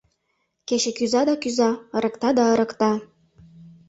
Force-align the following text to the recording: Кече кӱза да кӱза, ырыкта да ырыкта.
Кече 0.67 0.91
кӱза 0.97 1.21
да 1.29 1.35
кӱза, 1.41 1.71
ырыкта 1.95 2.29
да 2.37 2.43
ырыкта. 2.53 2.91